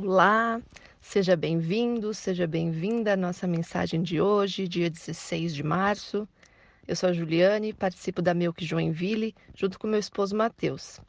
[0.00, 0.62] Olá,
[1.00, 6.26] seja bem-vindo, seja bem-vinda à nossa mensagem de hoje, dia 16 de março.
[6.86, 11.00] Eu sou a Juliane, participo da Milk Joinville, junto com meu esposo Matheus.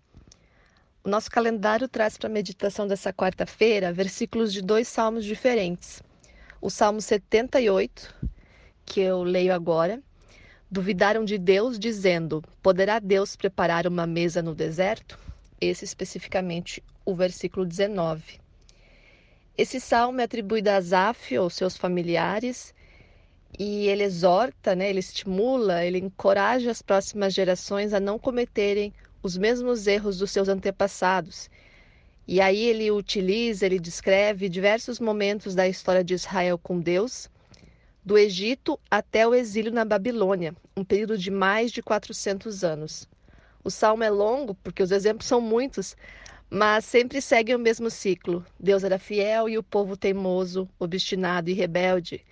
[1.04, 6.02] O nosso calendário traz para a meditação dessa quarta-feira versículos de dois salmos diferentes.
[6.60, 8.12] O Salmo 78,
[8.88, 10.02] que eu leio agora,
[10.70, 15.20] duvidaram de Deus, dizendo: Poderá Deus preparar uma mesa no deserto?
[15.62, 18.49] Esse especificamente o versículo 19.
[19.60, 22.74] Esse salmo é atribuído a Asaf ou seus familiares
[23.60, 29.38] e ele exorta, né, ele estimula, ele encoraja as próximas gerações a não cometerem os
[29.38, 31.50] mesmos erros dos seus antepassados.
[32.26, 37.30] E aí ele utiliza, ele descreve diversos momentos da história de Israel com Deus,
[38.02, 43.10] do Egito até o exílio na Babilônia, um período de mais de 400 anos.
[43.62, 45.98] O salmo é longo porque os exemplos são muitos,
[46.50, 48.44] mas sempre seguem o mesmo ciclo.
[48.60, 52.26] Deus era fiel e o povo teimoso, obstinado e rebelde.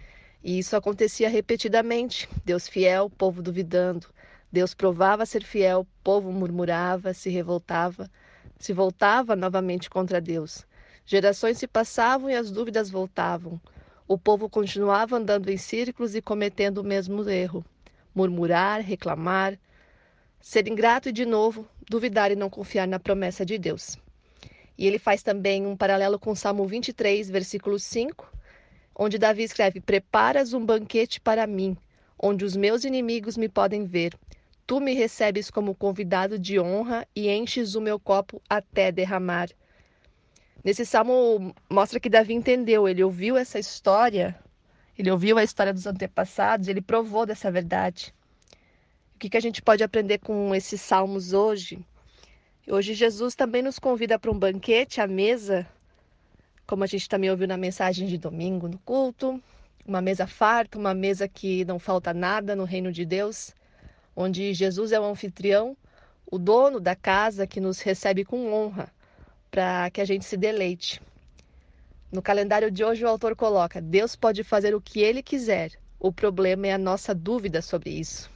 [0.44, 2.28] E isso acontecia repetidamente.
[2.44, 4.08] Deus fiel, povo duvidando.
[4.52, 8.09] Deus provava ser fiel, povo murmurava, se revoltava,
[8.58, 10.66] se voltava novamente contra Deus.
[11.06, 13.62] Gerações se passavam e as dúvidas voltavam.
[14.08, 17.64] O povo continuava andando em círculos e cometendo o mesmo erro:
[18.16, 19.59] murmurar, reclamar,
[20.40, 23.98] ser ingrato e de novo duvidar e não confiar na promessa de Deus.
[24.78, 28.31] E ele faz também um paralelo com Salmo 23, versículo 5,
[28.95, 31.75] onde Davi escreve: Preparas um banquete para mim,
[32.17, 34.14] onde os meus inimigos me podem ver.
[34.67, 39.50] Tu me recebes como convidado de honra e enches o meu copo até derramar.
[40.64, 44.38] Nesse salmo mostra que Davi entendeu, ele ouviu essa história,
[44.97, 48.14] ele ouviu a história dos antepassados, ele provou dessa verdade.
[49.16, 51.80] O que, que a gente pode aprender com esses salmos hoje?
[52.70, 55.66] Hoje Jesus também nos convida para um banquete à mesa,
[56.66, 59.42] como a gente também ouviu na mensagem de domingo no culto,
[59.86, 63.56] uma mesa farta, uma mesa que não falta nada no reino de Deus,
[64.14, 65.78] onde Jesus é o anfitrião,
[66.30, 68.91] o dono da casa que nos recebe com honra,
[69.50, 71.02] para que a gente se deleite.
[72.12, 75.72] No calendário de hoje o autor coloca: Deus pode fazer o que ele quiser.
[75.97, 78.30] O problema é a nossa dúvida sobre isso.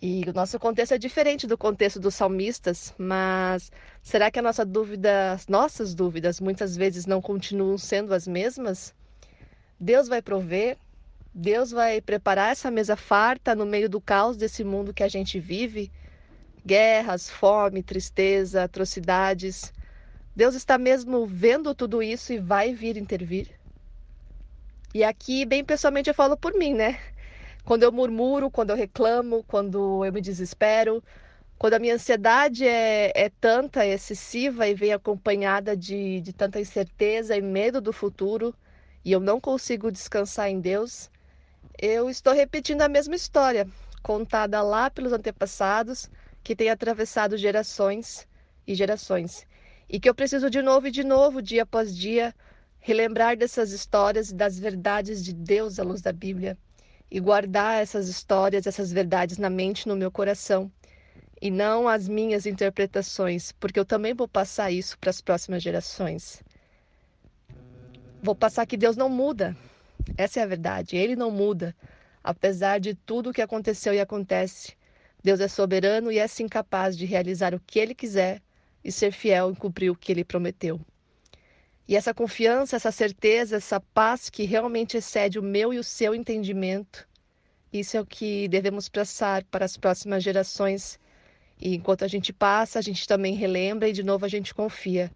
[0.00, 4.64] E o nosso contexto é diferente do contexto dos salmistas, mas será que a nossa
[4.64, 8.94] dúvida, as nossas dúvidas muitas vezes não continuam sendo as mesmas?
[9.80, 10.76] Deus vai prover,
[11.32, 15.40] Deus vai preparar essa mesa farta no meio do caos desse mundo que a gente
[15.40, 15.90] vive,
[16.64, 19.72] guerras, fome, tristeza, atrocidades.
[20.34, 23.48] Deus está mesmo vendo tudo isso e vai vir intervir.
[24.92, 26.98] E aqui, bem pessoalmente, eu falo por mim, né?
[27.66, 31.02] Quando eu murmuro, quando eu reclamo, quando eu me desespero,
[31.58, 36.60] quando a minha ansiedade é, é tanta, é excessiva e vem acompanhada de, de tanta
[36.60, 38.54] incerteza e medo do futuro,
[39.04, 41.10] e eu não consigo descansar em Deus,
[41.76, 43.66] eu estou repetindo a mesma história,
[44.00, 46.08] contada lá pelos antepassados,
[46.44, 48.28] que tem atravessado gerações
[48.64, 49.44] e gerações.
[49.88, 52.32] E que eu preciso de novo e de novo, dia após dia,
[52.78, 56.56] relembrar dessas histórias e das verdades de Deus à luz da Bíblia
[57.10, 60.70] e guardar essas histórias, essas verdades na mente, no meu coração,
[61.40, 66.42] e não as minhas interpretações, porque eu também vou passar isso para as próximas gerações.
[68.22, 69.56] Vou passar que Deus não muda.
[70.16, 70.96] Essa é a verdade.
[70.96, 71.76] Ele não muda,
[72.24, 74.74] apesar de tudo o que aconteceu e acontece.
[75.22, 78.42] Deus é soberano e é sim capaz de realizar o que ele quiser
[78.82, 80.80] e ser fiel em cumprir o que ele prometeu.
[81.88, 86.14] E essa confiança, essa certeza, essa paz que realmente excede o meu e o seu
[86.14, 87.06] entendimento,
[87.72, 90.98] isso é o que devemos passar para as próximas gerações.
[91.60, 95.10] E enquanto a gente passa, a gente também relembra e de novo a gente confia.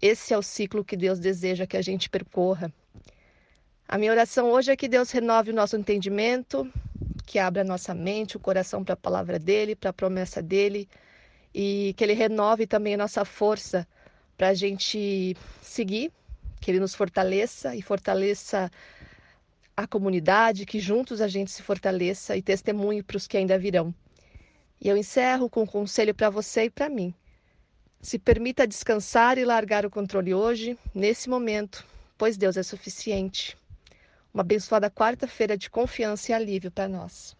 [0.00, 2.72] Esse é o ciclo que Deus deseja que a gente percorra.
[3.88, 6.70] A minha oração hoje é que Deus renove o nosso entendimento,
[7.24, 10.88] que abra a nossa mente, o coração para a palavra dele, para a promessa dele,
[11.54, 13.86] e que ele renove também a nossa força
[14.36, 16.12] para a gente seguir,
[16.60, 18.70] que Ele nos fortaleça e fortaleça
[19.76, 23.94] a comunidade, que juntos a gente se fortaleça e testemunhe para os que ainda virão.
[24.80, 27.14] E eu encerro com um conselho para você e para mim.
[28.00, 31.84] Se permita descansar e largar o controle hoje, nesse momento,
[32.16, 33.56] pois Deus é suficiente.
[34.32, 37.36] Uma abençoada quarta-feira de confiança e alívio para nós.